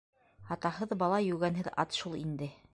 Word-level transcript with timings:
-Атаһыҙ 0.55 0.95
бала- 1.03 1.21
йүгәнһеҙ 1.27 1.71
ат 1.85 2.01
шул 2.03 2.21
инде. 2.25 2.53